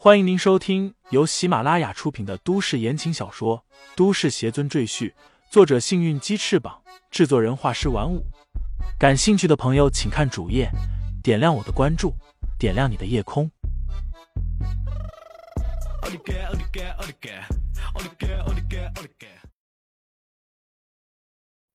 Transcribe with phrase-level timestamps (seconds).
[0.00, 3.64] 欢迎您收听由喜马拉雅出品的都市言情小说
[3.96, 5.10] 《都市邪尊赘婿》，
[5.50, 8.24] 作者：幸运鸡翅膀，制作人：画师玩五。
[8.96, 10.70] 感兴趣的朋友，请看主页，
[11.20, 12.14] 点亮我的关注，
[12.60, 13.50] 点亮你的夜空。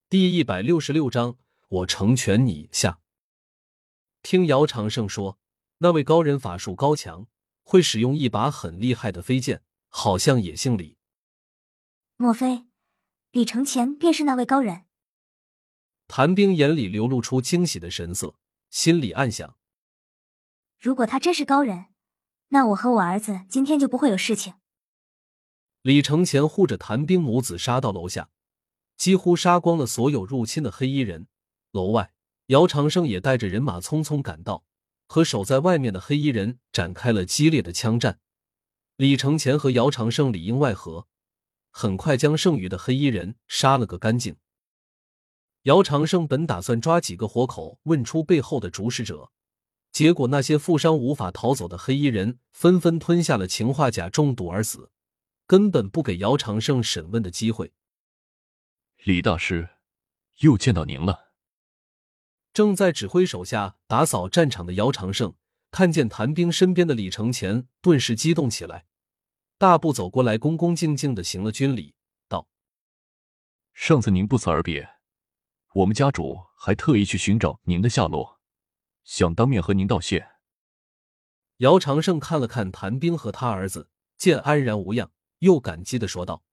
[0.07, 1.35] 第一百六十六章，
[1.67, 2.99] 我成全你一下。
[4.21, 5.37] 听姚长胜说，
[5.79, 7.27] 那位高人法术高强。
[7.63, 10.97] 会使用一把很厉害的飞剑，好像也姓李。
[12.17, 12.65] 莫非
[13.31, 14.85] 李承前便是那位高人？
[16.07, 18.35] 谭兵眼里流露出惊喜的神色，
[18.69, 19.57] 心里暗想：
[20.79, 21.85] 如果他真是高人，
[22.49, 24.53] 那我和我儿子今天就不会有事情。
[25.81, 28.29] 李承前护着谭兵母子杀到楼下，
[28.95, 31.27] 几乎杀光了所有入侵的黑衣人。
[31.71, 32.13] 楼外，
[32.47, 34.63] 姚长生也带着人马匆匆赶到。
[35.13, 38.19] 和守在外面的黑衣人展开了激烈的枪战，
[38.95, 41.05] 李承前和姚长胜里应外合，
[41.69, 44.37] 很快将剩余的黑衣人杀了个干净。
[45.65, 49.29] 姚长胜本打算抓几个活口问出背后的主使者，
[49.91, 54.89] 结果那些负伤无法逃走的黑衣人纷纷吞下了氰化钾中毒而死，
[55.45, 57.71] 根本不给姚长胜审问的机会。
[59.03, 59.69] 李大师，
[60.39, 61.32] 又见到您了。
[62.53, 65.33] 正在指挥手下打扫战场的姚长胜，
[65.71, 68.85] 看见谭兵身边的李承前，顿时激动起来，
[69.57, 71.95] 大步走过来，恭恭敬敬的行了军礼，
[72.27, 72.47] 道
[73.73, 74.87] ：“上次您不辞而别，
[75.73, 78.39] 我们家主还特意去寻找您的下落，
[79.03, 80.29] 想当面和您道谢。”
[81.57, 86.43] 姚长胜看了看谭兵和他儿子，见安然无恙，又感激的说道：“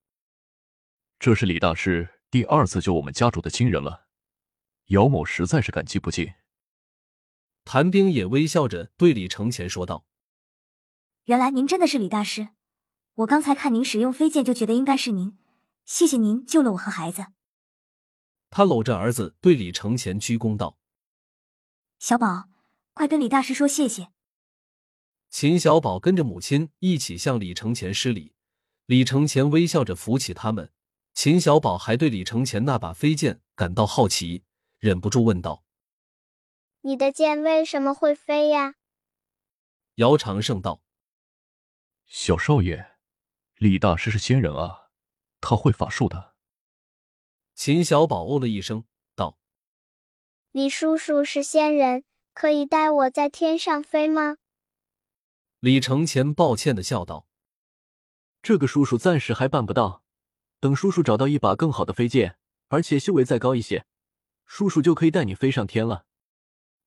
[1.21, 4.07] 这是李大师第二次救我们家主的亲人了。”
[4.91, 6.33] 姚某实在是感激不尽。
[7.65, 10.05] 谭兵也微笑着对李承前说道
[11.27, 12.49] ：“原来您真的是李大师，
[13.15, 15.39] 我刚才看您使用飞剑就觉得应该是您，
[15.85, 17.27] 谢谢您救了我和孩子。”
[18.51, 20.77] 他搂着儿子对李承前鞠躬道
[22.01, 22.49] ：“小宝，
[22.93, 24.09] 快跟李大师说谢谢。”
[25.31, 28.35] 秦小宝跟着母亲一起向李承前施礼，
[28.87, 30.73] 李承前微笑着扶起他们。
[31.15, 34.43] 秦小宝还对李承前那把飞剑感到好奇。
[34.81, 35.63] 忍不住问道
[36.81, 38.77] ：“你的剑为什么会飞呀？”
[39.97, 40.81] 姚长胜道
[42.09, 42.97] ：“小少爷，
[43.57, 44.89] 李大师是仙人啊，
[45.39, 46.35] 他会法术的。”
[47.55, 49.39] 秦小宝哦了一声，道
[50.53, 54.39] ：“你叔叔是仙人，可以带我在天上飞吗？”
[55.61, 57.27] 李承前抱歉的笑道
[58.41, 60.03] ：“这个叔叔暂时还办不到，
[60.59, 63.85] 等叔叔找到一把更好的飞剑，而且修为再高一些。”
[64.53, 66.07] 叔叔就可以带你飞上天了。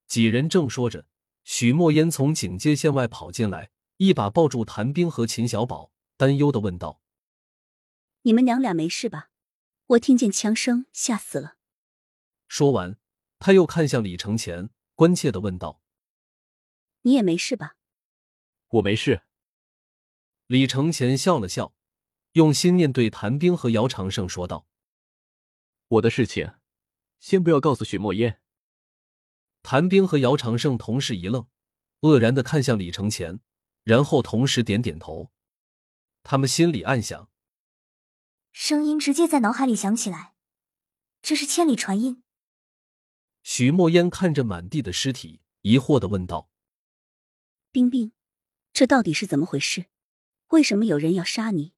[0.05, 1.07] 几人正说着，
[1.45, 7.01] 许墨烟从警戒线外跑进来，一把抱住谭冰和秦小宝，担忧的问道
[8.23, 9.29] ：“你们娘俩没事吧？
[9.87, 11.55] 我听见枪声，吓死了。”
[12.49, 12.97] 说完，
[13.39, 15.81] 他又看向李承前，关切的问道
[17.03, 17.77] ：“你也没事吧
[18.67, 19.21] ？”“我没事。”
[20.47, 21.73] 李承前笑了笑，
[22.33, 24.67] 用心念对谭冰和姚长胜说道
[25.87, 26.55] ：“我的事情。”
[27.23, 28.41] 先不要告诉许墨烟。
[29.61, 31.47] 谭兵和姚长胜同时一愣，
[32.01, 33.39] 愕然的看向李承前，
[33.85, 35.31] 然后同时点点头。
[36.21, 37.29] 他们心里暗想：
[38.51, 40.33] 声音直接在脑海里响起来，
[41.21, 42.23] 这是千里传音。
[43.41, 46.49] 许墨烟看着满地的尸体，疑惑的问道
[47.71, 48.11] ：“冰冰，
[48.73, 49.85] 这到底是怎么回事？
[50.49, 51.71] 为什么有人要杀你？”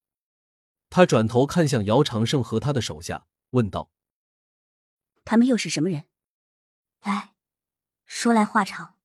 [0.90, 3.92] 他转头看向姚长胜和他的手下，问道。
[5.26, 6.06] 他们又是什么人？
[7.02, 7.34] 哎，
[8.06, 8.96] 说来话长。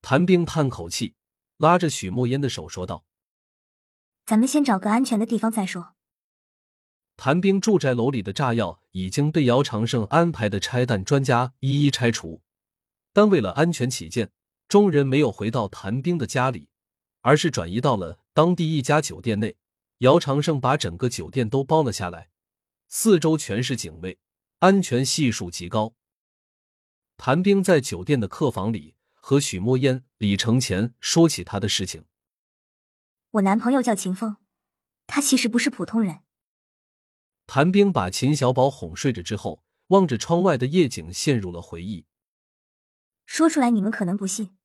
[0.00, 1.14] 谭兵叹口气，
[1.56, 3.04] 拉着许墨烟的手说道
[4.24, 5.94] ：“咱们先找个安全的地方再说。”
[7.16, 12.40] 谭兵住宅楼里的炸药已经被姚长胜安排的拆弹专家一一拆除，
[13.12, 14.30] 但为了安全起见，
[14.66, 16.68] 众人没有回到谭兵的家里，
[17.20, 19.56] 而是转移到了当地一家酒店内。
[19.98, 22.30] 姚长胜把整个酒店都包了下来，
[22.88, 24.18] 四周全是警卫。
[24.62, 25.94] 安全系数极高。
[27.16, 32.04] 谭兵在酒店的客房里和许墨烟、李承前说起他的事情。
[33.32, 34.36] 我男朋友叫秦风，
[35.08, 36.20] 他其实不是普通人。
[37.48, 42.06] 谭兵把秦小宝哄睡着之后，望着窗外的夜景，陷入了回忆。
[43.26, 44.56] 说出来你们可能不信，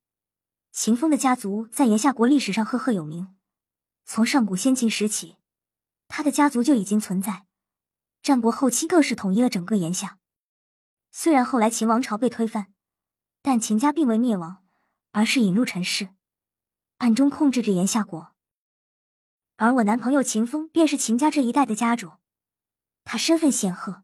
[0.71, 3.35] 秦风的家族在炎夏国历史上赫赫有名，
[4.05, 5.37] 从上古先秦时起，
[6.07, 7.46] 他的家族就已经存在。
[8.21, 10.17] 战国后期更是统一了整个炎夏。
[11.11, 12.73] 虽然后来秦王朝被推翻，
[13.41, 14.65] 但秦家并未灭亡，
[15.11, 16.09] 而是隐入尘世。
[16.97, 18.35] 暗中控制着炎夏国。
[19.55, 22.13] 而我男朋友秦风便是秦家这一代的家主，
[23.03, 24.03] 他身份显赫，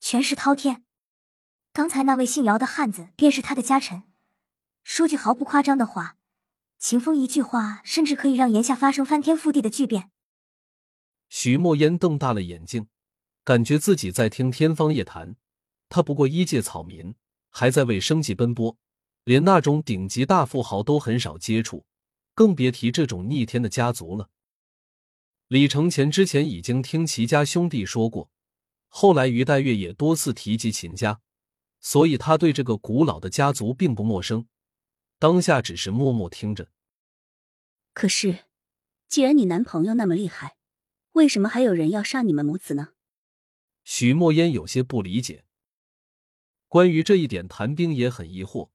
[0.00, 0.84] 权势滔天。
[1.72, 4.04] 刚才那位姓姚的汉子便是他的家臣。
[4.82, 6.16] 说句毫不夸张的话，
[6.78, 10.10] 秦风一句话，甚至可以让炎夏发生翻天覆地的巨变。
[11.28, 12.86] 许墨烟瞪大了眼睛，
[13.44, 15.36] 感觉自己在听天方夜谭。
[15.88, 17.14] 他不过一介草民，
[17.50, 18.76] 还在为生计奔波，
[19.24, 21.84] 连那种顶级大富豪都很少接触，
[22.34, 24.30] 更别提这种逆天的家族了。
[25.48, 28.30] 李承前之前已经听齐家兄弟说过，
[28.88, 31.20] 后来于黛月也多次提及秦家，
[31.80, 34.46] 所以他对这个古老的家族并不陌生。
[35.18, 36.70] 当下只是默默听着。
[37.92, 38.46] 可是，
[39.06, 40.56] 既然你男朋友那么厉害，
[41.12, 42.93] 为什么还有人要杀你们母子呢？
[43.84, 45.44] 许墨烟有些不理解。
[46.68, 48.70] 关于这一点，谭兵也很疑惑。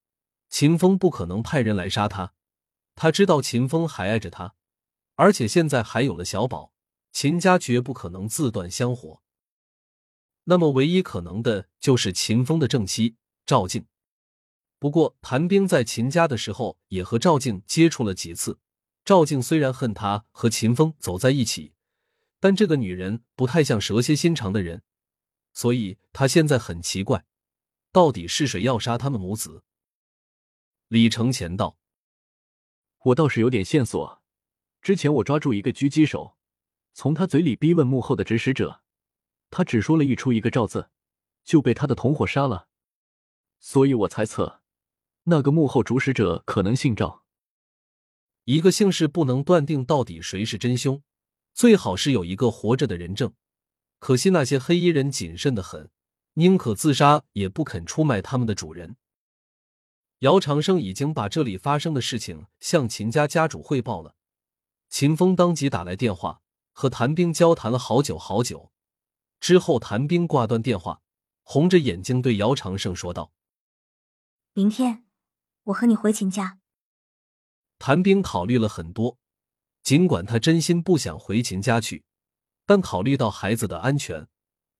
[0.47, 2.33] 秦风不可能派人来杀他，
[2.95, 4.55] 他知道秦风还爱着他，
[5.15, 6.73] 而且现在还有了小宝，
[7.11, 9.21] 秦家绝不可能自断香火。
[10.45, 13.85] 那么，唯一可能的就是秦风的正妻赵静。
[14.79, 18.59] 不过，谭兵在秦家的时候也和赵静接触了几次。
[19.05, 21.73] 赵静虽然恨他和秦风走在一起，
[22.39, 24.83] 但这个女人不太像蛇蝎心肠的人，
[25.53, 27.25] 所以他现在很奇怪，
[27.91, 29.63] 到底是谁要杀他们母子？
[30.87, 31.77] 李承前道
[33.05, 34.21] ：“我倒是有点线索。
[34.81, 36.37] 之前我抓住一个狙击手，
[36.93, 38.81] 从他嘴里逼问幕后的指使者，
[39.49, 40.89] 他只说了一出一个赵字，
[41.43, 42.69] 就被他的同伙杀了。
[43.59, 44.57] 所以我猜测。”
[45.23, 47.23] 那个幕后主使者可能姓赵，
[48.45, 51.03] 一个姓氏不能断定到底谁是真凶，
[51.53, 53.31] 最好是有一个活着的人证。
[53.99, 55.91] 可惜那些黑衣人谨慎的很，
[56.33, 58.95] 宁可自杀也不肯出卖他们的主人。
[60.19, 64.15] 姚长生已经把这里发生的事情向秦家家主汇报了，
[64.89, 66.41] 秦风当即打来电话
[66.71, 68.71] 和谭兵交谈了好久好久，
[69.39, 71.01] 之后谭兵挂断电话，
[71.43, 73.31] 红着眼睛对姚长生说道
[74.53, 75.05] ：“明天。”
[75.69, 76.59] 我和你回秦家。
[77.77, 79.17] 谭兵考虑了很多，
[79.83, 82.03] 尽管他真心不想回秦家去，
[82.69, 84.27] 但考虑到孩子的安全，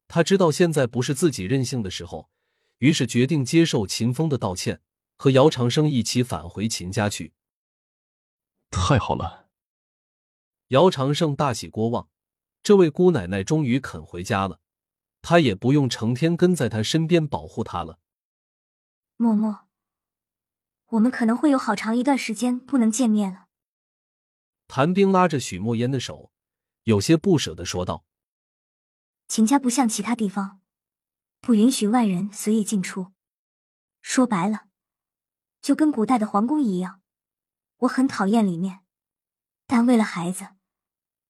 [0.08, 2.30] 他知道现在不是自己任性的时候，
[2.78, 4.80] 于是决定接受秦风的道歉，
[5.18, 7.34] 和姚长生一起返回秦家去。
[8.70, 9.48] 太好了！
[10.68, 12.10] 姚长胜大喜过望，
[12.62, 14.60] 这位姑奶奶终于肯回家了，
[15.24, 17.98] 他也不用成天跟在他身边保护她了。
[19.18, 19.62] 默默。
[20.90, 23.48] 我们可能会有好长一段时间不能见面了。
[24.68, 26.32] 谭兵拉着许墨烟的手，
[26.90, 28.04] 有些不舍的说道
[29.30, 30.60] ：“秦家不像其他地方，
[31.40, 33.12] 不允许外人随意进出。
[34.02, 34.66] 说白了，
[35.62, 37.04] 就跟古代的皇宫一样。
[37.82, 38.80] 我很讨厌里面，
[39.68, 40.56] 但为了孩子，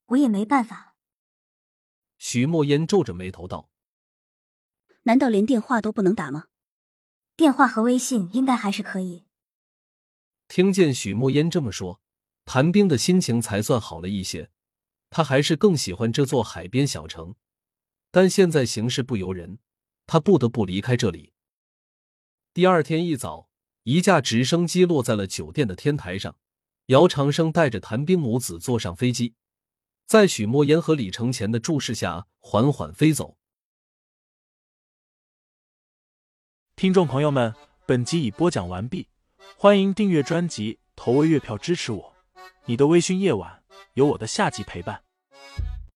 [0.05, 0.95] 我也没办法。”
[2.17, 3.69] 许墨烟皱着眉头道
[5.03, 6.45] ：“难道连电话都不能打吗？
[7.35, 9.25] 电话和微信应该还是可以。”
[10.47, 11.99] 听见许墨烟这么说，
[12.45, 14.51] 谭兵的心情才算好了一些。
[15.09, 17.35] 他还是更喜欢这座海边小城，
[18.11, 19.59] 但现在形势不由人，
[20.05, 21.33] 他不得不离开这里。
[22.53, 23.49] 第二天一早，
[23.83, 26.37] 一架直升机落在了酒店的天台上，
[26.87, 29.35] 姚长生带着谭兵母子坐上飞机，
[30.05, 33.37] 在许墨烟和李承前的注视下缓缓飞走。
[36.75, 37.53] 听众朋友们，
[37.85, 39.07] 本集已播讲完毕。
[39.57, 42.15] 欢迎订阅专辑，投喂月票支持我。
[42.65, 43.58] 你的微醺夜晚，
[43.93, 45.08] 有我的下集陪伴。